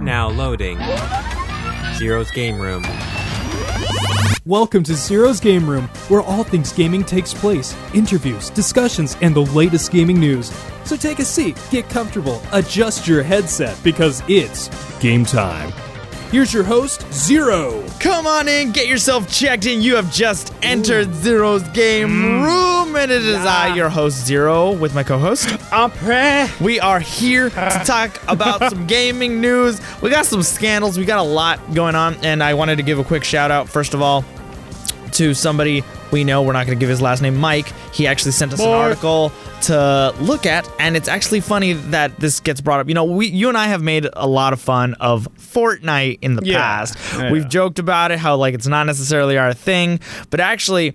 [0.00, 0.78] Now loading.
[1.94, 2.84] Zero's Game Room.
[4.44, 9.40] Welcome to Zero's Game Room, where all things gaming takes place interviews, discussions, and the
[9.40, 10.52] latest gaming news.
[10.84, 14.68] So take a seat, get comfortable, adjust your headset, because it's
[14.98, 15.72] game time.
[16.34, 17.84] Here's your host, Zero.
[18.00, 19.80] Come on in, get yourself checked in.
[19.80, 22.42] You have just entered Zero's game Mm.
[22.44, 25.46] room, and it is I, your host Zero, with my co-host.
[25.70, 26.50] Après.
[26.60, 29.80] We are here to talk about some gaming news.
[30.02, 30.98] We got some scandals.
[30.98, 33.68] We got a lot going on, and I wanted to give a quick shout out
[33.68, 34.24] first of all
[35.12, 36.42] to somebody we know.
[36.42, 37.66] We're not going to give his last name, Mike.
[37.92, 39.32] He actually sent us an article
[39.62, 42.86] to look at, and it's actually funny that this gets brought up.
[42.88, 46.36] You know, we, you and I have made a lot of fun of Fortnite in
[46.36, 46.58] the Yeah.
[46.60, 46.96] past.
[47.16, 47.32] Yeah.
[47.32, 49.98] We've joked about it, how like it's not necessarily our thing,
[50.30, 50.94] but actually,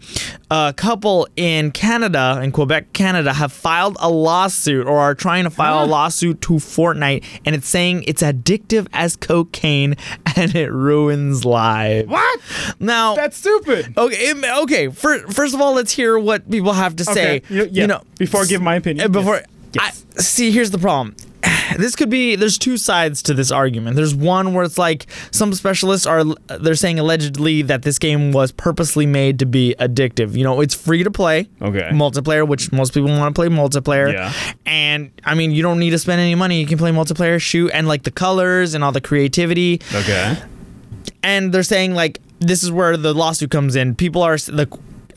[0.49, 5.49] a couple in Canada, in Quebec, Canada, have filed a lawsuit or are trying to
[5.49, 9.95] file a lawsuit to Fortnite, and it's saying it's addictive as cocaine
[10.37, 12.07] and it ruins lives.
[12.07, 12.39] What?
[12.79, 13.98] Now, That's stupid.
[13.98, 14.87] Okay, okay.
[15.32, 17.38] First of all, let's hear what people have to say.
[17.38, 19.41] Okay, you- yeah, know, before I give my opinion, uh, Before,
[19.74, 20.05] yes.
[20.18, 21.16] I, see, here's the problem.
[21.77, 22.35] This could be.
[22.35, 23.96] There's two sides to this argument.
[23.96, 26.24] There's one where it's like some specialists are.
[26.48, 30.34] They're saying allegedly that this game was purposely made to be addictive.
[30.35, 31.48] You know, it's free to play.
[31.62, 31.88] Okay.
[31.94, 34.12] Multiplayer, which most people want to play multiplayer.
[34.12, 34.34] Yeah.
[34.66, 36.60] And I mean, you don't need to spend any money.
[36.60, 40.38] You can play multiplayer, shoot, and like the colors and all the creativity Okay.
[41.21, 43.94] and they're saying like this is where the lawsuit comes in.
[43.96, 44.66] People are the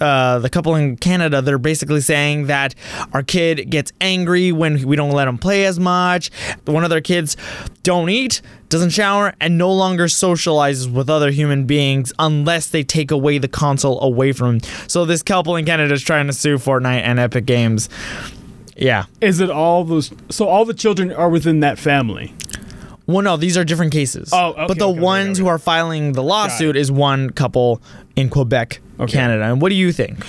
[0.03, 2.75] uh, the couple in Canada, they're basically saying that
[3.13, 6.31] our kid gets angry when we don't let him play as much.
[6.65, 7.37] One of their kids
[7.83, 13.11] don't eat, doesn't shower, and no longer socializes with other human beings unless they take
[13.11, 14.61] away the console away from him.
[14.89, 17.89] So this couple in Canada is trying to sue Fortnite and Epic Games.
[18.77, 19.05] Yeah.
[19.21, 20.13] Is it all those?
[20.31, 22.35] So all the children are within that family.
[23.07, 24.31] Well, no, these are different cases.
[24.33, 25.45] Oh, okay, but the okay, ones okay.
[25.45, 27.83] who are filing the lawsuit is one couple
[28.17, 29.13] in Quebec, Okay.
[29.13, 29.45] Canada.
[29.45, 30.25] And what do you think?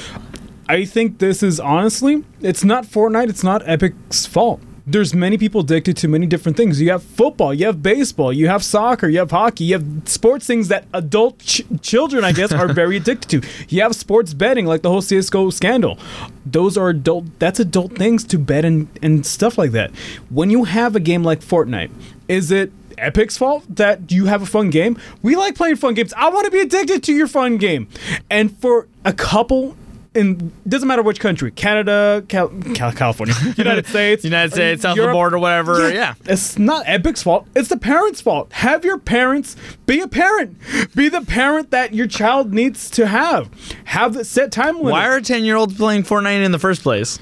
[0.67, 3.29] I think this is honestly, it's not Fortnite.
[3.29, 4.61] It's not Epic's fault.
[4.85, 6.81] There's many people addicted to many different things.
[6.81, 10.45] You have football, you have baseball, you have soccer, you have hockey, you have sports
[10.45, 13.47] things that adult ch- children, I guess, are very addicted to.
[13.69, 15.97] You have sports betting, like the whole CS:GO scandal.
[16.45, 17.39] Those are adult.
[17.39, 19.91] That's adult things to bet and and stuff like that.
[20.29, 21.91] When you have a game like Fortnite,
[22.27, 24.97] is it Epic's fault that you have a fun game?
[25.21, 26.13] We like playing fun games.
[26.15, 27.87] I want to be addicted to your fun game.
[28.29, 29.75] And for a couple
[30.15, 34.97] in doesn't matter which country, Canada, Cal- Cal- California, United States, United uh, States, south
[34.97, 35.91] of the border, whatever.
[35.91, 36.13] Yeah.
[36.25, 37.47] It's not Epic's fault.
[37.55, 38.51] It's the parents' fault.
[38.53, 39.55] Have your parents
[39.85, 40.57] be a parent.
[40.95, 43.49] Be the parent that your child needs to have.
[43.85, 44.91] Have the set time limit.
[44.91, 47.17] Why are 10 year olds playing Fortnite in the first place?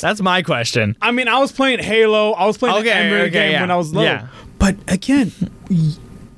[0.00, 0.96] That's my question.
[1.00, 2.32] I mean, I was playing Halo.
[2.32, 3.60] I was playing Okay, the Ember okay, game yeah.
[3.62, 4.04] when I was little.
[4.04, 4.28] Yeah.
[4.66, 5.30] But again,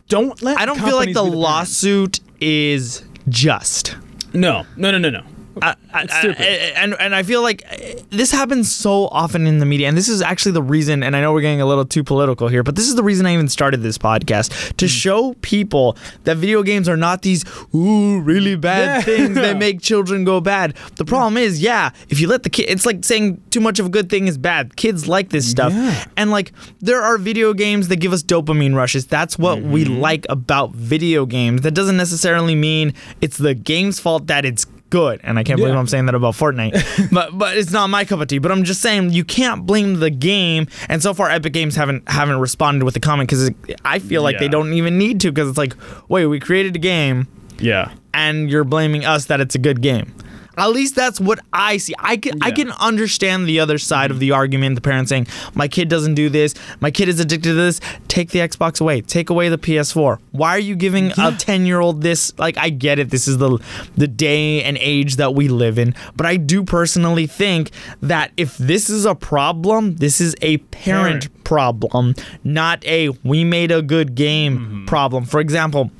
[0.08, 0.58] don't let.
[0.58, 3.96] I don't feel like the, lawsuit is just.
[4.34, 5.22] No, no, no, no, no.
[5.62, 7.76] I, I- I- and and I feel like uh,
[8.10, 11.02] this happens so often in the media, and this is actually the reason.
[11.02, 13.26] And I know we're getting a little too political here, but this is the reason
[13.26, 14.88] I even started this podcast to Hmm.
[14.88, 17.44] show people that video games are not these
[17.74, 19.00] ooh really bad Yeah.
[19.16, 20.74] things that make children go bad.
[20.96, 23.86] The problem is, yeah, if you let the kid, it's like saying too much of
[23.86, 24.76] a good thing is bad.
[24.76, 26.04] Kids like this stuff, Yeah.
[26.16, 29.06] and like there are video games that give us dopamine rushes.
[29.06, 30.00] That's what we Mm-hmm.
[30.00, 31.62] like about video games.
[31.62, 35.20] That doesn't necessarily mean it's the game's fault that it's good.
[35.22, 35.80] And I can't believe Yeah.
[35.80, 37.10] I'm saying that about Fortnite.
[37.12, 38.38] but but it's not my cup of tea.
[38.38, 40.66] But I'm just saying you can't blame the game.
[40.88, 43.50] And so far, Epic Games haven't haven't responded with a comment because
[43.84, 45.74] I feel like they don't even need to because it's like,
[46.08, 47.26] wait, we created a game
[47.58, 47.92] Yeah.
[48.14, 50.14] and you're blaming us that it's a good game.
[50.58, 51.94] At least that's what I see.
[51.98, 54.74] I can I can understand the other side of the argument.
[54.74, 56.54] The parent saying, "My kid doesn't do this.
[56.80, 57.80] My kid is addicted to this.
[58.08, 59.00] Take the Xbox away.
[59.00, 60.18] Take away the PS4.
[60.32, 62.36] Why are you giving a ten year old this?
[62.38, 63.10] Like, I get it.
[63.10, 63.58] This is the
[63.96, 65.94] the day and age that we live in.
[66.16, 67.70] But I do personally think
[68.02, 71.44] that if this is a problem, this is a parent Parent.
[71.44, 72.14] problem,
[72.44, 74.84] not a we made a good game mm-hmm.
[74.86, 75.24] problem.
[75.24, 75.90] For example.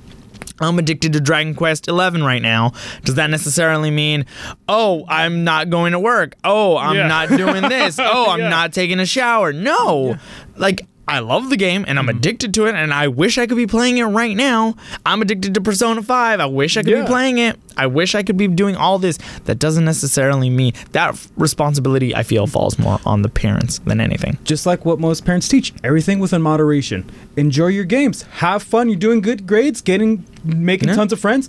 [0.61, 2.73] I'm addicted to Dragon Quest 11 right now.
[3.05, 4.27] Does that necessarily mean,
[4.69, 6.35] oh, I'm not going to work?
[6.45, 7.07] Oh, I'm Yeah.
[7.09, 7.99] not doing this.
[8.11, 8.49] Oh, I'm Yeah.
[8.49, 9.53] not taking a shower.
[9.53, 10.17] No.
[10.57, 12.09] Like, I love the game and Mm-hmm.
[12.11, 14.77] I'm addicted to it and I wish I could be playing it right now.
[15.07, 16.39] I'm addicted to Persona 5.
[16.41, 17.03] I wish I could Yeah.
[17.03, 17.59] be playing it.
[17.77, 19.19] I wish I could be doing all this.
[19.47, 24.37] That doesn't necessarily mean that responsibility I feel falls more on the parents than anything.
[24.45, 27.09] Just like what most parents teach, everything within moderation.
[27.37, 28.23] Enjoy your games.
[28.43, 28.89] Have fun.
[28.89, 30.95] You're doing good grades, getting making Yeah.
[30.97, 31.49] tons of friends.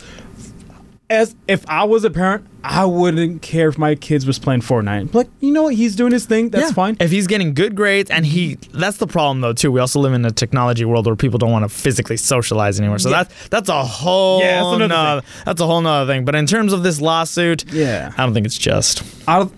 [1.09, 5.13] As if I was a parent, I wouldn't care if my kids was playing Fortnite.
[5.13, 5.73] Like, you know what?
[5.75, 6.49] He's doing his thing.
[6.49, 6.73] That's Yeah.
[6.73, 6.97] fine.
[6.99, 9.71] If he's getting good grades and he that's the problem though too.
[9.71, 12.99] We also live in a technology world where people don't want to physically socialize anymore.
[12.99, 13.23] So Yeah.
[13.23, 16.25] that's that's a whole Yeah, that's another nother- that's a whole nother thing.
[16.25, 18.11] But in terms of this lawsuit, Yeah.
[18.17, 19.01] I don't think it's just.
[19.27, 19.53] I don't,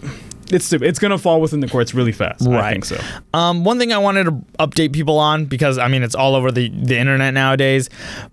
[0.51, 0.87] it's stupid.
[0.87, 2.45] It's gonna fall within the courts really fast.
[2.47, 2.99] I think so.
[3.33, 6.51] Um, one thing I wanted to update people on because I mean it's all over
[6.51, 7.89] the, the internet nowadays.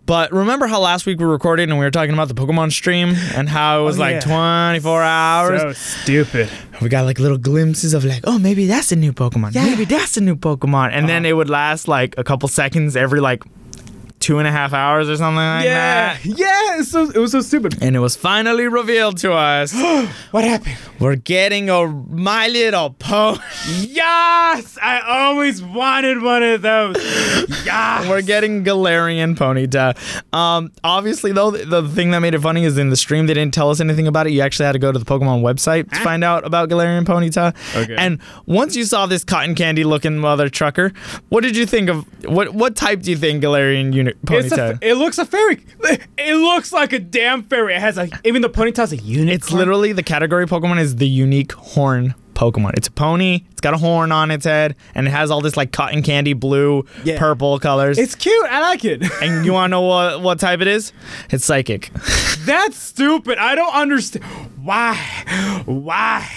[0.07, 3.15] But remember how last week we recorded and we were talking about the Pokemon stream
[3.35, 4.71] and how it was Oh, like yeah.
[4.73, 5.61] 24 hours.
[5.61, 6.49] So stupid.
[6.83, 9.55] we got like little glimpses of like, oh, maybe that's a new Pokemon.
[9.55, 9.65] Yeah.
[9.65, 10.87] Maybe that's a new Pokemon.
[10.89, 11.07] And Uh-huh.
[11.07, 13.43] then it would last like a couple seconds every like
[14.21, 16.25] two and a half hours or something like yeah, that.
[16.25, 16.79] yeah.
[16.79, 17.83] It's so it was so stupid.
[17.83, 19.75] And it was finally revealed to us.
[20.31, 20.77] What happened?
[21.01, 23.39] We're getting a My Little Pony.
[23.79, 26.97] Yes, I always wanted one of those.
[27.65, 28.09] Yes.
[28.09, 29.95] We're getting Galarian Ponyta.
[30.35, 33.35] Um, obviously, though, the, the thing that made it funny is in the stream they
[33.35, 34.33] didn't tell us anything about it.
[34.33, 37.55] You actually had to go to the Pokemon website to find out about Galarian Ponyta.
[37.83, 37.95] Okay.
[37.97, 40.93] And once you saw this cotton candy looking mother trucker,
[41.29, 44.83] what did you think of what what type do you think Galarian unit It's Ponyta?
[44.83, 45.65] a, it looks a fairy.
[46.19, 47.75] It looks like a damn fairy.
[47.75, 49.29] It has a even the ponytail's a unicorn.
[49.35, 52.75] It's literally the category Pokemon is the unique horn Pokemon.
[52.77, 53.41] It's a pony.
[53.51, 56.35] It's got a horn on its head, and it has all this like cotton candy
[56.35, 57.19] blue, Yeah.
[57.19, 57.99] purple colors.
[57.99, 58.47] It's cute.
[58.47, 59.03] I like it.
[59.23, 60.93] and you want to know what what type it is?
[61.31, 61.91] It's psychic.
[62.47, 63.39] That's stupid.
[63.39, 64.25] I don't understand.
[64.63, 64.95] Why?
[65.67, 66.29] Why?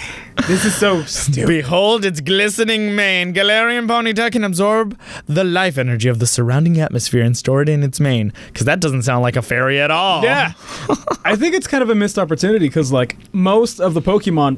[0.48, 1.48] This is so stupid.
[1.48, 3.34] Behold its glistening mane.
[3.34, 7.84] Galarian Ponyta can absorb the life energy of the surrounding atmosphere and store it in
[7.84, 8.34] its mane.
[8.48, 10.24] Because that doesn't sound like a fairy at all.
[10.24, 10.54] Yeah.
[11.26, 14.58] I think it's kind of a missed opportunity because, like, most of the Pokemon,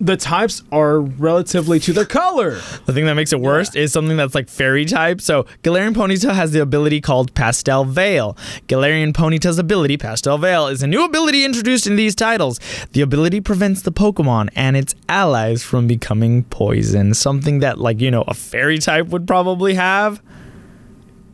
[0.00, 2.52] the types are relatively to their color.
[2.86, 5.20] The thing that makes it worse is something that's like fairy type.
[5.20, 8.36] So Galarian Ponyta has the ability called Pastel Veil.
[8.68, 12.60] Galarian Ponyta's ability, Pastel Veil, is a new ability introduced in these titles.
[12.92, 17.14] The ability prevents the Pokemon and its allies from becoming poison.
[17.14, 20.22] Something that, like, you know, a fairy type would probably have.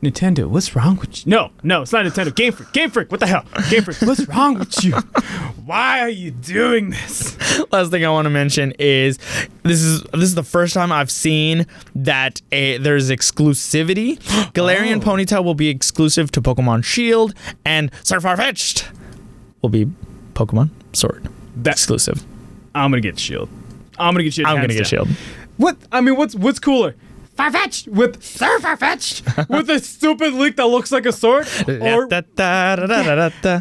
[0.04, 1.30] Nintendo, what's wrong with you?
[1.30, 2.34] No, no, it's not Nintendo.
[2.34, 3.44] Game Freak, Game Freak, what the hell?
[3.70, 4.92] Game Freak, what's wrong with you?
[5.64, 7.36] Why are you doing this?
[7.72, 9.18] last thing I want to mention is
[9.62, 14.18] this is this is the first time I've seen that a there's exclusivity.
[14.52, 15.00] Galarian Oh.
[15.00, 17.34] Ponyta will be exclusive to Pokemon Shield,
[17.64, 18.86] and Sir Farfetch'd
[19.62, 19.86] will be
[20.34, 22.24] Pokemon Sword That exclusive.
[22.74, 23.48] I'm gonna get Shield.
[23.98, 24.48] I'm gonna get Shield.
[24.48, 24.84] I'm gonna get down.
[24.84, 25.08] Shield.
[25.56, 25.76] What?
[25.92, 26.94] I mean, what's what's cooler?
[27.36, 32.08] Farfetch'd with Sir Farfetch'd with a stupid leek that looks like a sword, or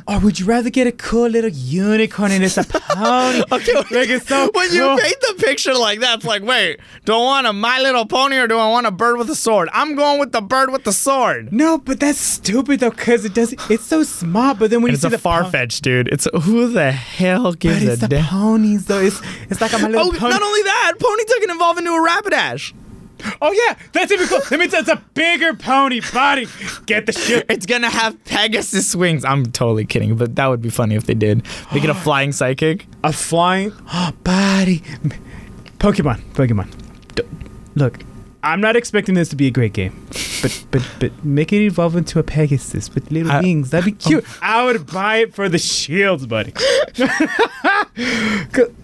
[0.08, 3.44] or would you rather get a cool little unicorn and it's a pony?
[3.52, 4.76] Okay, like it's so when cool.
[4.96, 8.06] you paint the picture like that, it's like, wait, do I want a My Little
[8.06, 9.70] Pony or do I want a bird with a sword?
[9.74, 11.52] I'm going with the bird with the sword.
[11.52, 13.60] No, but that's stupid though, cause it doesn't.
[13.72, 15.82] It's so smart, but then when And you it's see a the far pon- fetch,
[15.82, 16.08] dude.
[16.10, 18.26] It's who the hell but it's a the damn?
[18.26, 19.00] ponies though.
[19.02, 20.32] It's it's like I'm a little Oh, pony.
[20.32, 22.74] not only that, Ponyta can evolve into a Rapidash.
[23.42, 24.42] Oh yeah, that's even cool.
[24.50, 26.48] That means it's a bigger pony body.
[26.86, 27.46] Get the shit.
[27.50, 29.24] It's gonna have Pegasus wings.
[29.24, 31.46] I'm totally kidding, but that would be funny if they did.
[31.72, 32.86] They get a flying psychic.
[33.04, 33.70] A flying
[34.24, 34.80] body.
[35.80, 36.22] Pokemon.
[36.34, 36.70] Pokemon.
[37.76, 38.00] Look,
[38.44, 40.06] I'm not expecting this to be a great game,
[40.42, 43.70] but but but make it evolve into a Pegasus with little I- wings.
[43.70, 44.26] That'd be cute.
[44.42, 46.54] I would buy it for the shields, buddy.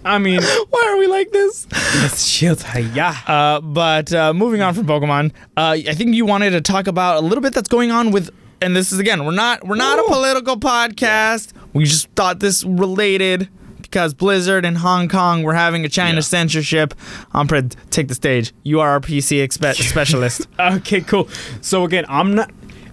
[0.04, 0.40] I mean,
[0.70, 1.66] Why are we like this?
[1.72, 2.64] it's shields.
[2.94, 3.14] Yeah.
[3.26, 7.16] Uh, but uh, moving on from Pokemon, uh, I think you wanted to talk about
[7.18, 8.30] a little bit that's going on with.
[8.62, 11.52] And this is again, we're not we're not a political podcast.
[11.72, 13.48] We just thought this related
[13.90, 16.20] because Blizzard and Hong Kong were having a China Yeah.
[16.20, 16.94] censorship.
[17.34, 18.52] Umpred, take the stage.
[18.62, 20.46] You are our PC expe- specialist.
[20.60, 21.28] Okay, cool.
[21.60, 22.50] So again, I'm not.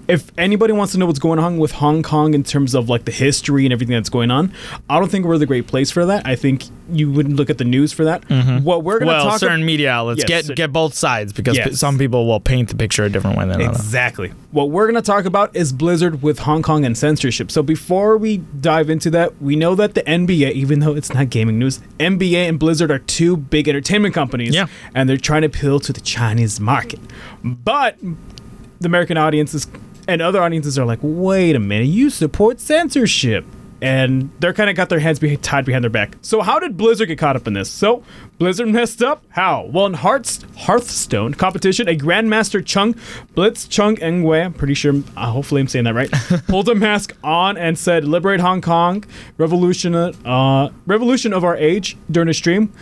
[0.07, 3.05] If anybody wants to know what's going on with Hong Kong in terms of like
[3.05, 4.53] the history and everything that's going on,
[4.89, 6.25] I don't think we're the great place for that.
[6.25, 8.21] I think you would look at the news for that.
[8.29, 8.63] Mm-hmm.
[8.63, 11.57] What we're gonna well, talk certain ab- media outlets Yes, get get both sides because
[11.57, 11.79] Yes.
[11.79, 13.77] some people will paint the picture a different way than others.
[13.77, 14.31] Exactly.
[14.51, 17.51] What we're going to talk about is Blizzard with Hong Kong and censorship.
[17.51, 21.29] So before we dive into that, we know that the NBA, even though it's not
[21.29, 24.55] gaming news, NBA and Blizzard are two big entertainment companies.
[24.55, 24.67] Yeah.
[24.95, 26.99] And they're trying to appeal to the Chinese market.
[27.43, 27.97] But
[28.79, 29.67] the American audiences
[30.07, 33.45] and other audiences are like, wait a minute, you support censorship.
[33.79, 36.15] And they're kind of got their hands be- tied behind their back.
[36.21, 37.69] So how did Blizzard get caught up in this?
[37.69, 38.03] So
[38.39, 39.23] Blizzard messed up.
[39.29, 39.69] How?
[39.71, 42.95] Well, in Hearts Hearthstone competition, a Grandmaster Chung
[43.35, 46.11] Blitzchung Engwei, I'm pretty sure, uh, hopefully I'm saying that right,
[46.47, 49.03] pulled a mask on and said, "Liberate Hong Kong,
[49.37, 52.73] revolution, uh, revolution of our age" during a stream.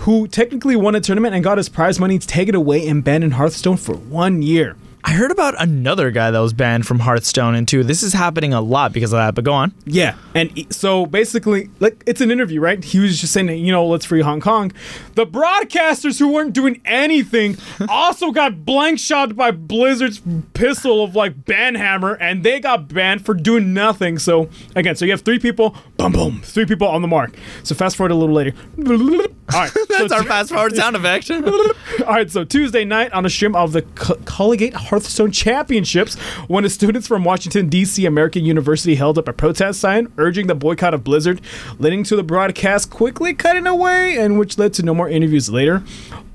[0.00, 3.30] Who technically won a tournament and got his prize money taken away and banned in
[3.32, 4.76] Hearthstone for one year.
[5.04, 7.82] I heard about another guy that was banned from Hearthstone, and too.
[7.82, 9.34] This is happening a lot because of that.
[9.34, 9.74] But go on.
[9.84, 12.82] Yeah, and so basically, like it's an interview, right?
[12.82, 14.72] He was just saying, you know, let's free Hong Kong.
[15.14, 17.56] The broadcasters who weren't doing anything
[17.88, 20.22] also got blank shot by Blizzard's
[20.54, 24.20] pistol of like banhammer, and they got banned for doing nothing.
[24.20, 27.34] So again, so you have three people, boom, boom, three people on the mark.
[27.64, 28.52] So fast forward a little later.
[29.52, 31.30] All right, That's so our fast forward sound effect.
[32.06, 33.82] all right, so Tuesday night on a stream of the
[34.24, 36.16] Collegiate Hearthstone Championships,
[36.48, 38.04] when students from Washington, D.C.
[38.04, 41.40] American University held up a protest sign urging the boycott of Blizzard,
[41.78, 45.82] leading to the broadcast quickly cutting away, and which led to no more interviews later.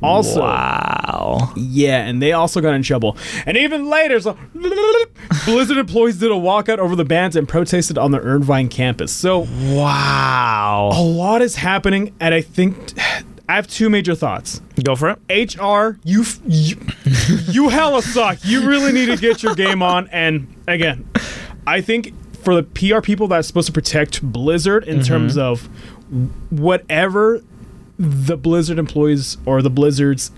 [0.01, 1.53] Also, wow.
[1.55, 3.15] yeah, and they also got in trouble.
[3.45, 4.35] And even later, so
[5.45, 9.11] Blizzard employees did a walkout over the bans and protested on the Irvine campus.
[9.11, 10.89] So Wow.
[10.95, 12.93] a lot is happening, and I think
[13.49, 14.61] I have two major thoughts.
[14.83, 15.55] Go for it.
[15.57, 16.75] HR, you, f- you
[17.49, 18.39] you hella suck.
[18.43, 20.07] You really need to get your game on.
[20.11, 21.09] And again,
[21.65, 22.13] I think
[22.43, 25.69] for the PR people that's supposed to protect Blizzard in terms of
[26.49, 27.41] whatever
[27.97, 30.31] the Blizzard employees or the Blizzard's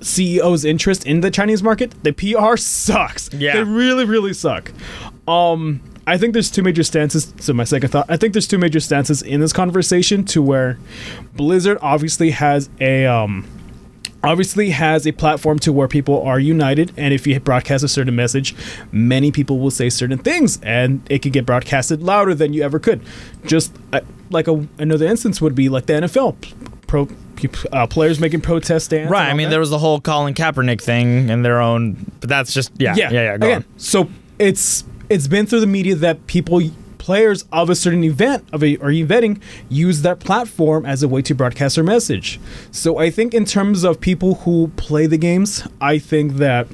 [0.00, 3.32] CEO's interest in the Chinese market, the PR sucks.
[3.32, 3.56] Yeah.
[3.56, 4.72] They really, really suck.
[5.26, 7.32] Um, I think there's two major stances.
[7.40, 10.78] So my second thought, I think there's two major stances in this conversation to where
[11.34, 13.46] Blizzard obviously has a um,
[14.22, 18.16] obviously has a platform to where people are united and if you broadcast a certain
[18.16, 18.56] message
[18.90, 22.80] many people will say certain things and it could get broadcasted louder than you ever
[22.80, 23.00] could
[23.44, 26.34] just uh, like a, another instance would be like the nfl
[26.88, 27.06] pro
[27.72, 29.28] uh, players making protest stands Right.
[29.28, 29.50] I mean, that.
[29.50, 33.10] there was the whole Colin Kaepernick thing and their own, but that's just yeah, yeah,
[33.10, 33.36] yeah.
[33.36, 33.78] Go Again, on.
[33.78, 34.08] so
[34.38, 36.60] it's it's been through the media that people
[36.98, 41.22] players of a certain event of a or eventing use that platform as a way
[41.22, 42.40] to broadcast their message.
[42.72, 46.66] So I think in terms of people who play the games, I think that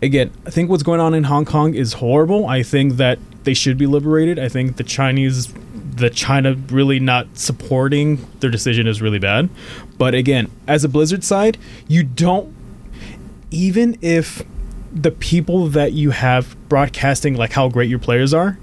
[0.00, 2.46] again, I think what's going on in Hong Kong is horrible.
[2.46, 4.38] I think that they should be liberated.
[4.38, 5.52] I think the Chinese
[5.94, 9.50] the China really not supporting their decision is really bad.
[9.98, 12.54] But again, as a Blizzard side, you don't
[13.50, 14.42] even if
[14.92, 18.58] the people that you have broadcasting like how great your players are,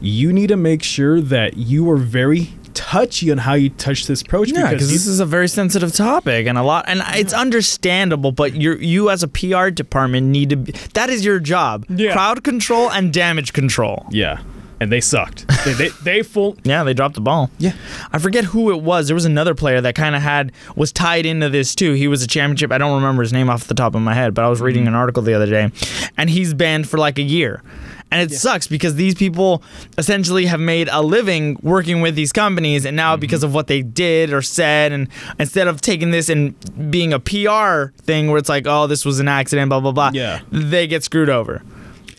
[0.00, 4.20] you need to make sure that you are very touchy on how you touch this
[4.22, 8.32] approach Yeah, because this is a very sensitive topic and a lot, and it's understandable.
[8.32, 10.56] But you, you as a PR department need to.
[10.56, 11.86] Be, that is your job.
[11.88, 12.12] Yeah.
[12.12, 14.06] Crowd control and damage control.
[14.10, 14.42] yeah,
[14.80, 15.46] and they sucked.
[15.64, 17.50] they, they they full Yeah, they dropped the ball.
[17.58, 17.72] Yeah.
[18.12, 19.06] I forget who it was.
[19.06, 21.92] There was another player that kind of had was tied into this too.
[21.92, 22.72] He was a championship.
[22.72, 24.82] I don't remember his name off the top of my head, but I was reading
[24.82, 24.88] mm-hmm.
[24.88, 25.70] an article the other day,
[26.16, 27.62] and he's banned for like a year.
[28.10, 29.60] And it sucks because these people
[29.98, 33.20] essentially have made a living working with these companies, and now mm-hmm.
[33.20, 35.08] because of what they did or said, and
[35.40, 36.54] instead of taking this and
[36.90, 40.10] being a PR thing where it's like, oh, this was an accident, blah blah blah,
[40.12, 40.42] Yeah.
[40.52, 41.62] they get screwed over.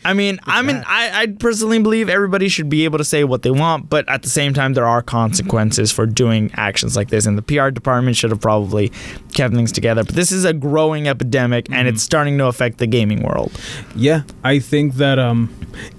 [0.05, 3.41] I mean, I mean, I, I personally believe everybody should be able to say what
[3.41, 7.25] they want, but at the same time, there are consequences for doing actions like this,
[7.25, 8.91] and the PR department should have probably
[9.33, 10.03] kept things together.
[10.03, 13.51] But this is a growing epidemic, and it's starting to affect the gaming world.
[13.95, 15.51] Yeah, I think that um,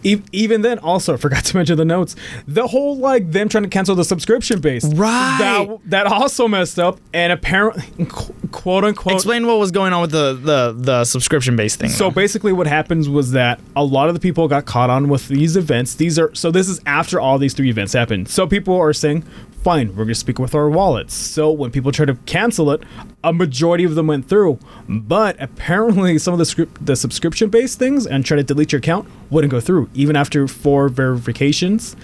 [0.05, 2.15] e- even then, also I forgot to mention the notes.
[2.47, 5.37] The whole like them trying to cancel the subscription base, Right.
[5.41, 8.07] That that also messed up, and apparently,
[8.53, 9.15] quote unquote.
[9.15, 11.91] Explain what was going on with the the, the subscription base thing.
[11.91, 12.11] So though.
[12.11, 15.57] basically, what happens was that a lot of the people got caught on with these
[15.57, 15.95] events.
[15.95, 18.29] These are so this is after all these three events happened.
[18.29, 19.23] So people are saying,
[19.65, 22.83] "Fine, we're going to speak with our wallets." So when people try to cancel it,
[23.25, 27.79] a majority of them went through, but apparently some of the script, the subscription based
[27.79, 31.97] things and try to delete your account wouldn't go through even after four verifications.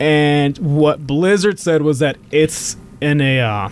[0.00, 3.68] And what Blizzard said was that it's in a uh,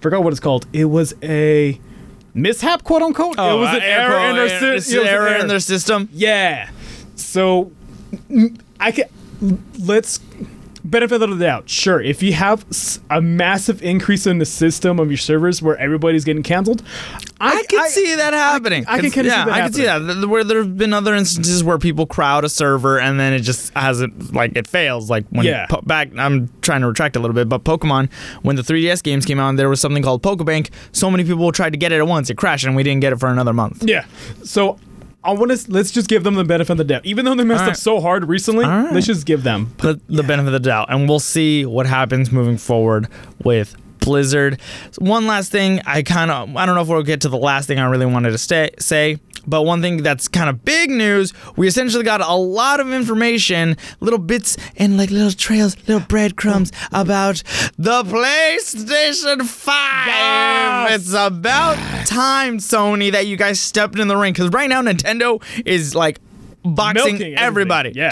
[0.00, 0.66] forgot what it's called.
[0.72, 1.80] It was a
[2.34, 3.34] mishap, quote unquote.
[3.38, 5.40] it was an error in their sy- It's it was an error error.
[5.40, 6.08] in their system.
[6.12, 6.68] Yeah.
[7.16, 7.72] So
[8.80, 9.06] I can
[9.80, 10.20] let's
[10.84, 11.68] benefit of the doubt.
[11.68, 12.64] Sure, if you have
[13.10, 16.80] a massive increase in the system of your servers where everybody's getting canceled,
[17.40, 18.84] I, can see that happening.
[18.86, 19.98] I can It's- kinda see yeah, that I can see that.
[19.98, 23.40] Th- Where there have been other instances where people crowd a server and then it
[23.40, 25.10] just hasn't like it fails.
[25.10, 25.66] Like when Yeah.
[25.66, 28.08] po- back, I'm trying to retract a little bit, but Pokemon
[28.42, 30.68] when the 3DS games came out, there was something called Pokebank.
[30.92, 33.12] So many people tried to get it at once, it crashed, and we didn't get
[33.12, 33.82] it for another month.
[33.84, 34.04] Yeah.
[34.44, 34.78] So
[35.26, 37.04] I want to let's just give them the benefit of the doubt.
[37.04, 38.92] Even though they messed All up so hard recently, right.
[38.92, 39.74] let's just give them.
[39.78, 43.08] the, the benefit of the doubt, and we'll see what happens moving forward
[43.42, 44.60] with Blizzard.
[44.98, 47.66] One last thing, I kind of I don't know if we'll get to the last
[47.66, 51.32] thing I really wanted to stay, say, But one thing that's kind of big news,
[51.56, 56.70] we essentially got a lot of information, little bits and like little trails, little breadcrumbs
[56.92, 57.42] about
[57.76, 60.06] the PlayStation 5.
[60.06, 61.00] Yes.
[61.00, 64.32] It's about time, Sony, that you guys stepped in the ring.
[64.32, 66.18] Because right now, Nintendo is like
[66.74, 67.92] boxing everybody.
[67.94, 68.10] yeah.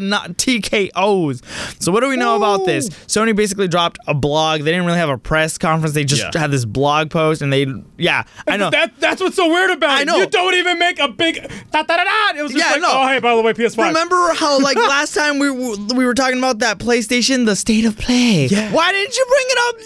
[0.00, 1.42] Not TKOs.
[1.82, 2.88] So what do we know about this?
[3.06, 4.60] Sony basically dropped a blog.
[4.62, 5.94] They didn't really have a press conference.
[5.94, 6.40] They just Yeah.
[6.40, 8.70] had this blog post and they yeah, I know.
[8.70, 10.00] That that's what's so weird about it.
[10.00, 10.16] I know.
[10.18, 11.36] You don't even make a big
[11.72, 12.38] da da da da.
[12.38, 12.88] It was just Yeah, like, no.
[12.92, 13.88] oh hey, by the way, PS5.
[13.88, 17.84] Remember how like last time we were- we were talking about that PlayStation, the state
[17.84, 18.46] of play?
[18.46, 18.72] Yeah.
[18.72, 19.84] Why didn't you bring it up then?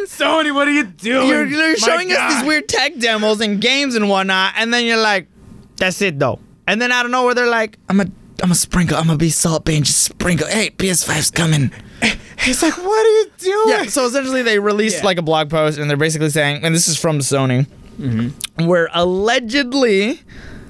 [0.00, 0.26] That's stupid.
[0.26, 1.28] Sony, what are you doing?
[1.28, 4.96] You're, you're showing us these weird tech demos and games and whatnot, and then you're
[4.96, 5.28] like,
[5.76, 8.06] "That's it, though." And then out of nowhere, they're like, "I'm a,
[8.42, 8.96] I'm a sprinkle.
[8.96, 10.46] I'm gonna be Salt Bae and just sprinkle.
[10.48, 11.70] Hey, PS5's coming."
[12.46, 13.64] It's like, what are you doing?
[13.68, 13.84] Yeah.
[13.84, 15.04] So essentially, they released Yeah.
[15.04, 17.66] like a blog post, and they're basically saying, and this is from Sony,
[17.98, 18.66] Mm-hmm.
[18.66, 20.20] we're allegedly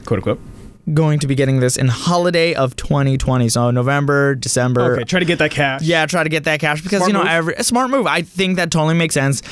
[0.04, 0.40] Quote unquote.
[0.92, 4.92] going to be getting this in holiday of 2020, so November, December.
[4.94, 5.82] Okay, try to get that cash.
[5.82, 7.28] Yeah, try to get that cash because Smart you know move.
[7.28, 8.06] every a smart move.
[8.06, 9.42] I think that totally makes sense.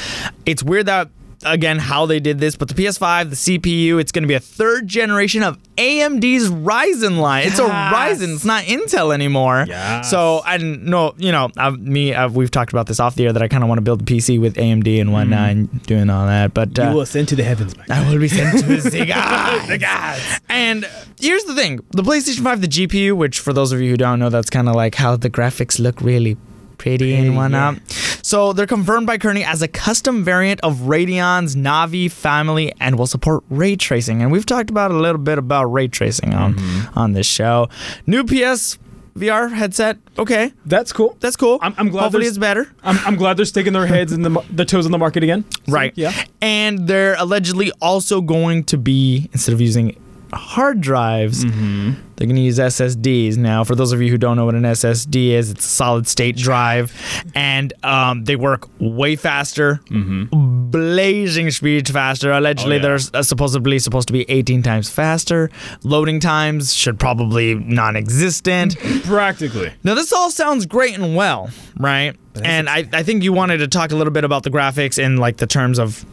[0.47, 1.09] It's weird that
[1.45, 4.41] again how they did this, but the PS5, the CPU, it's going to be a
[4.41, 7.47] third generation of AMD's Ryzen line.
[7.47, 7.95] It's a Yes.
[7.95, 9.65] Ryzen, it's not Intel anymore.
[9.69, 10.11] Yes.
[10.11, 13.33] So I know, you know, I've, me, I've, we've talked about this off the air
[13.33, 16.11] that I kind of want to build a PC with AMD and whatnot and doing
[16.11, 17.77] all that, but You uh, will send to the heavens.
[17.77, 19.69] My I will be sent to the gods.
[19.69, 20.41] the gods.
[20.49, 20.89] And
[21.21, 24.19] here's the thing: the PlayStation 5, the GPU, which for those of you who don't
[24.19, 26.37] know, that's kind of like how the graphics look really
[26.79, 27.79] pretty and whatnot.
[28.23, 33.07] So they're confirmed by Cerny as a custom variant of Radeon's Navi family and will
[33.09, 34.23] support ray tracing.
[34.23, 36.99] And we've talked about a little bit about ray tracing on Mm-hmm.
[36.99, 37.69] on this show.
[38.07, 38.79] New PS
[39.17, 39.99] VR headset.
[40.19, 41.17] Okay, That's cool.
[41.21, 41.59] that's cool.
[41.61, 42.67] I'm- I'm glad Hopefully, it's better.
[42.83, 45.45] I'm, I'm glad they're sticking their heads in the their toes in the market again.
[45.67, 45.93] So, Right.
[45.97, 46.13] Yeah.
[46.41, 49.97] And they're allegedly also going to be, instead of using
[50.33, 51.93] hard drives, Mm-hmm.
[52.17, 53.37] they're going to use SSDs.
[53.37, 56.07] Now, for those of you who don't know what an SSD is, it's a solid
[56.07, 56.93] state drive,
[57.35, 62.31] and um, they work way faster, blazing speeds faster.
[62.33, 62.85] Allegedly, Mm-hmm.
[62.87, 62.99] Oh, yeah.
[63.11, 65.51] they're uh, supposedly supposed to be 18 times faster.
[65.83, 68.77] Loading times should probably non-existent.
[69.05, 69.73] Practically.
[69.85, 72.17] Now, this all sounds great and well, right?
[72.43, 75.17] And I, I think you wanted to talk a little bit about the graphics in
[75.19, 76.05] like the terms of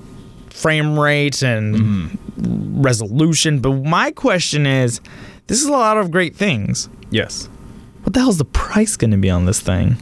[0.50, 3.60] frame rate and resolution.
[3.60, 5.02] But my question is
[5.48, 6.90] this is a lot of great things.
[7.10, 7.50] Yes.
[8.04, 9.98] What the hell's the price going to be on this thing?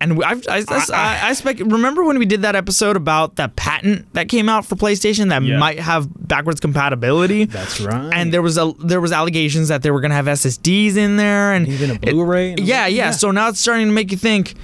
[0.00, 1.60] And I've, I, I, I, I spec.
[1.60, 5.44] Remember when we did that episode about that patent that came out for PlayStation that
[5.44, 5.58] Yeah.
[5.58, 7.44] might have backwards compatibility?
[7.44, 8.10] That's right.
[8.12, 11.52] And there was a there was allegations that they were gonna have SSDs in there
[11.52, 12.50] and even a it- Blu-ray.
[12.54, 14.54] and- yeah, yeah, So now it's starting to make you think,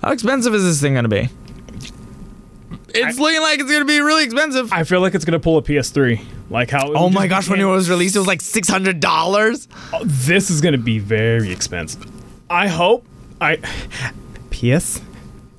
[0.00, 1.28] how expensive is this thing gonna be?
[2.94, 4.72] It's looking like it's gonna be really expensive.
[4.72, 6.20] I feel like it's gonna pull a PS3.
[6.50, 6.92] Like how.
[6.92, 9.68] oh would my just gosh, when it was released, it was like six hundred dollars.
[9.92, 12.06] Oh, this is gonna be very expensive.
[12.48, 13.04] I hope
[13.40, 13.56] I
[14.50, 15.00] PS,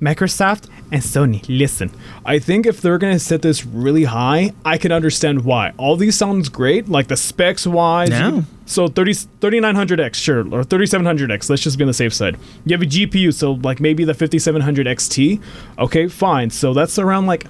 [0.00, 1.44] Microsoft, and Sony.
[1.48, 1.90] Listen,
[2.24, 5.72] I think if they're gonna set this really high, I can understand why.
[5.76, 8.10] All these sounds great, like the specs wise.
[8.10, 8.42] Yeah.
[8.66, 11.50] So 30, 3900X, sure, or 3700X.
[11.50, 12.36] Let's just be on the safe side.
[12.64, 15.42] You have a GPU, so like maybe the 5700 XT.
[15.78, 16.50] Okay, fine.
[16.50, 17.46] So that's around like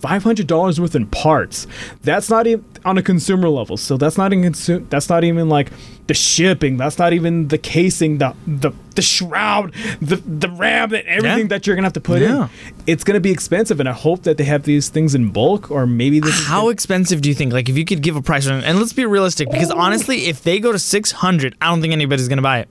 [0.00, 1.66] $500 worth in parts.
[2.02, 3.76] That's not even on a consumer level.
[3.76, 5.70] So that's not in consu- that's not even like
[6.06, 6.76] the shipping.
[6.76, 11.46] That's not even the casing, the the, the shroud, the the RAM and everything Yeah.
[11.48, 12.44] that you're going to have to put Yeah.
[12.44, 12.50] in.
[12.86, 15.70] It's going to be expensive and I hope that they have these things in bulk
[15.70, 17.52] or maybe this is How expensive do you think?
[17.52, 20.42] Like, if you could give a price, on and let's be realistic, because honestly, if
[20.42, 22.68] they go to six hundred, I don't think anybody's gonna buy it.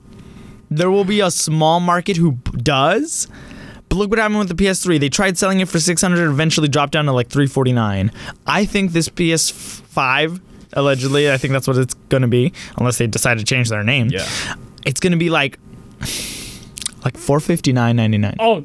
[0.70, 3.28] There will be a small market who does.
[3.88, 5.00] But look what happened with the PS3.
[5.00, 8.12] They tried selling it for 600, eventually dropped down to like 349.
[8.46, 10.40] I think this PS5,
[10.74, 13.82] allegedly, I think that's what it's going to be, unless they decide to change their
[13.82, 14.08] name.
[14.08, 14.28] Yeah.
[14.84, 15.58] It's going to be like
[17.04, 18.36] like 459.99.
[18.38, 18.64] Oh,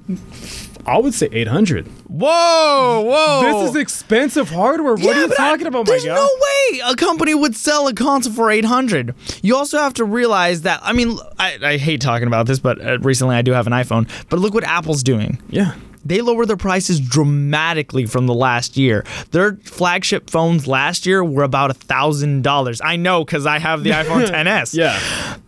[0.85, 1.87] I would say 800.
[2.09, 3.61] Whoa, whoa.
[3.61, 4.93] This is expensive hardware.
[4.95, 6.13] What Yeah, are you but I- talking about, my There's guy?
[6.15, 9.15] no way a company would sell a console for 800.
[9.41, 10.79] You also have to realize that.
[10.83, 13.73] I mean, I, I hate talking about this, but uh, recently I do have an
[13.73, 14.09] iPhone.
[14.29, 15.39] But look what Apple's doing.
[15.49, 15.73] Yeah.
[16.05, 19.05] They lowered their prices dramatically from the last year.
[19.31, 22.81] Their flagship phones last year were about a thousand dollars.
[22.83, 24.73] I know because I have the iPhone 10s.
[24.73, 24.99] Yeah.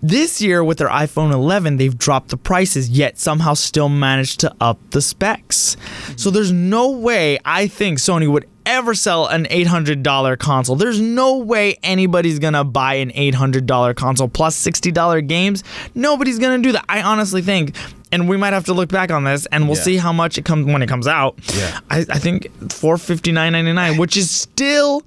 [0.01, 4.55] This year, with their iPhone 11, they've dropped the prices, yet somehow still managed to
[4.61, 5.77] up the specs.
[6.15, 10.75] So there's no way I think Sony would ever sell an $800 console.
[10.75, 15.63] There's no way anybody's gonna buy an $800 console plus $60 games.
[15.93, 16.85] Nobody's gonna do that.
[16.89, 17.75] I honestly think.
[18.15, 19.83] And we might have to look back on this, and we'll Yeah.
[19.83, 21.37] see how much it comes when it comes out.
[21.53, 21.81] Yeah.
[21.89, 25.03] I, I think four fifty nine ninety nine, which is still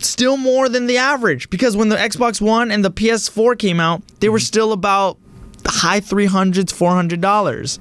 [0.00, 4.02] still more than the average because when the Xbox One and the PS4 came out,
[4.18, 4.44] they were mm-hmm.
[4.44, 5.16] still about
[5.64, 7.78] high 300s, $400.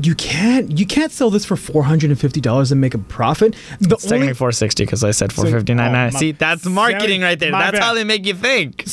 [0.00, 2.98] You can't you can't sell this for four hundred and fifty dollars and make a
[2.98, 3.56] profit.
[3.80, 5.88] The It's technically 460 because I said 459.
[5.88, 7.50] oh, my- See, that's marketing right there.
[7.50, 7.82] That's bad.
[7.82, 8.84] how they make you think.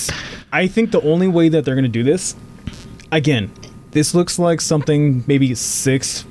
[0.52, 2.36] I think the only way that they're gonna do this,
[3.12, 3.52] again,
[3.96, 6.26] this looks like something maybe six,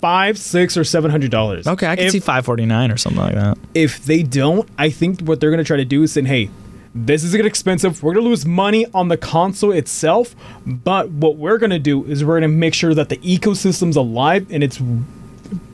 [0.00, 1.66] five, six, or seven hundred dollars.
[1.66, 3.58] Okay, I can if, see 549 or something like that.
[3.74, 6.48] If they don't, I think what they're gonna try to do is say, hey.
[6.94, 8.02] This is gonna expensive.
[8.02, 10.34] We're gonna lose money on the console itself,
[10.66, 14.64] but what we're gonna do is we're gonna make sure that the ecosystem's alive and
[14.64, 14.80] it's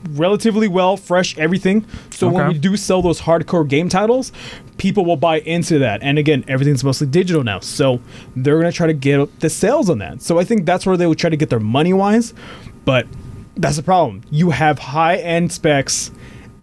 [0.09, 1.85] relatively well, fresh, everything.
[2.11, 4.31] So when we do sell those hardcore game titles,
[4.77, 6.01] people will buy into that.
[6.03, 7.59] And again, everything's mostly digital now.
[7.59, 7.99] So
[8.35, 10.21] they're going to try to get up the sales on that.
[10.21, 12.33] So I think that's where they will try to get their money wise.
[12.83, 13.07] But
[13.55, 14.21] that's the problem.
[14.29, 16.11] You have high end specs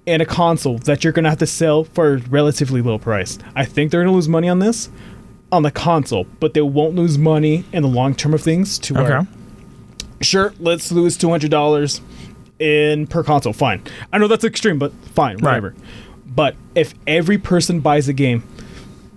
[0.05, 3.39] in a console that you're going to have to sell for a relatively low price.
[3.55, 4.91] I think they're going to lose money on this
[5.51, 8.95] on the console, but they won't lose money in the long term of things to
[8.95, 9.27] where
[10.23, 12.01] sure, let's lose two hundred dollars
[12.59, 13.53] in per console.
[13.53, 13.83] Fine.
[14.13, 15.75] I know that's extreme, but fine, whatever.
[16.35, 18.43] But if every person buys a game,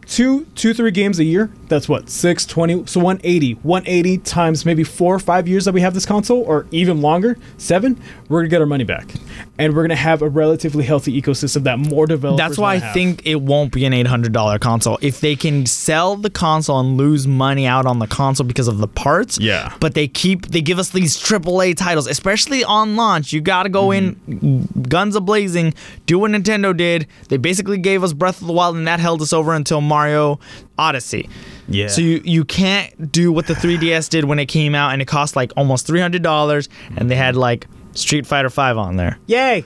[0.05, 2.85] two, two, three games a year, that's what six twenty.
[2.85, 6.67] So 180, 180 times maybe four or five years that we have this console, or
[6.71, 8.01] even longer, seven.
[8.29, 9.13] We're gonna get our money back,
[9.57, 12.37] and we're gonna have a relatively healthy ecosystem that more developers.
[12.37, 12.93] That's why I have.
[12.93, 14.97] think it won't be an $800 console.
[15.01, 18.77] If they can sell the console and lose money out on the console because of
[18.79, 19.73] the parts, Yeah.
[19.79, 23.33] But they keep they give us these AAA titles, especially on launch.
[23.33, 24.81] You got to go in mm-hmm.
[24.83, 25.73] guns a blazing,
[26.05, 27.07] do what Nintendo did.
[27.29, 30.39] They basically gave us Breath of the Wild, and that held us over until Mario
[30.77, 31.29] Odyssey.
[31.69, 31.87] Yeah.
[31.87, 35.05] So you you can't do what the 3DS did when it came out, and it
[35.05, 39.17] cost like almost three hundred dollars, and they had like Street Fighter Five on there.
[39.27, 39.63] Yay.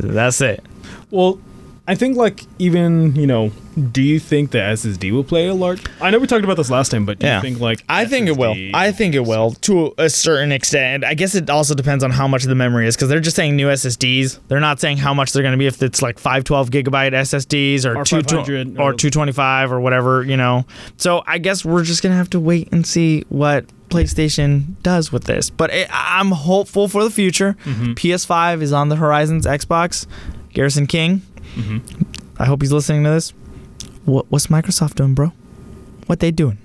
[0.00, 0.64] That's it.
[1.12, 1.38] Well,
[1.88, 3.50] I think like even you know,
[3.90, 5.82] do you think the SSD will play a large?
[6.00, 7.36] I know we talked about this last time, but do Yeah.
[7.36, 8.54] you think like I think it will.
[8.74, 11.02] I think it will to a certain extent.
[11.04, 13.56] I guess it also depends on how much the memory is because they're just saying
[13.56, 14.38] new SSDs.
[14.48, 17.84] They're not saying how much they're going to be if it's like 512 gigabyte SSDs
[17.84, 20.66] or, Or two 500 or or- 225 or whatever, you know.
[20.96, 25.10] So I guess we're just going to have to wait and see what PlayStation does
[25.10, 25.50] with this.
[25.50, 27.56] But it, I'm hopeful for the future.
[27.64, 27.92] Mm-hmm.
[27.94, 29.44] PS5 is on the horizons.
[29.46, 30.06] Xbox,
[30.52, 31.22] Garrison King.
[31.54, 32.02] Mm-hmm.
[32.38, 33.30] I hope he's listening to this.
[34.04, 35.32] What, what's Microsoft doing, bro?
[36.06, 36.58] What they doing?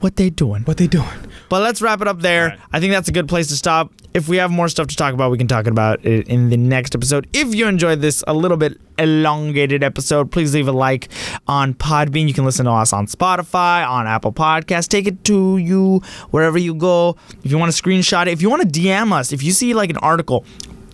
[0.00, 0.62] What they doing?
[0.62, 1.08] What they doing?
[1.50, 2.44] But let's wrap it up there.
[2.44, 2.60] Alright.
[2.72, 3.92] I think that's a good place to stop.
[4.14, 6.56] If we have more stuff to talk about, we can talk about it in the
[6.56, 7.28] next episode.
[7.32, 11.08] If you enjoyed this a little bit elongated episode, please leave a like
[11.46, 12.26] on Podbean.
[12.26, 14.88] You can listen to us on Spotify, on Apple Podcasts.
[14.88, 17.16] Take it to you wherever you go.
[17.44, 19.74] If you want to screenshot it, if you want to DM us, if you see
[19.74, 20.44] like an article,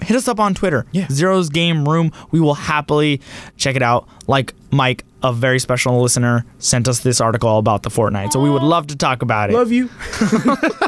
[0.06, 0.86] hit us up on Twitter.
[0.92, 1.08] Yeah.
[1.08, 2.12] Zero's Game Room.
[2.30, 3.20] We will happily
[3.56, 4.08] check it out.
[4.26, 8.32] Like Mike, a very special listener, sent us this article about the Fortnite.
[8.32, 9.54] So we would love to talk about it.
[9.54, 9.90] Love you.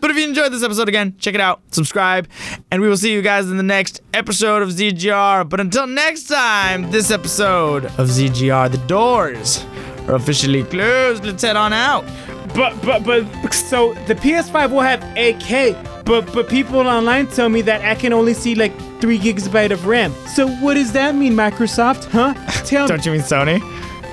[0.00, 2.28] But if you enjoyed this episode again, check it out, subscribe,
[2.70, 5.48] and we will see you guys in the next episode of ZGR.
[5.48, 9.64] But until next time, this episode of ZGR, the doors
[10.06, 11.24] are officially closed.
[11.24, 12.04] Let's head on out.
[12.54, 17.62] But but but so the PS5 will have 8K, but but people online tell me
[17.62, 20.12] that I can only see like three gigabyte of RAM.
[20.34, 22.10] So what does that mean, Microsoft?
[22.10, 22.34] Huh?
[22.64, 23.60] Tell Don't you mean Sony?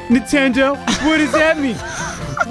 [0.07, 0.77] Nintendo.
[1.05, 1.75] What does that mean?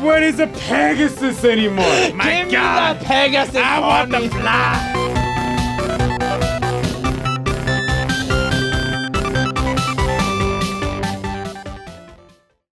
[0.02, 1.84] What is a Pegasus anymore?
[2.14, 3.56] My God, Pegasus.
[3.56, 4.99] I want the fly.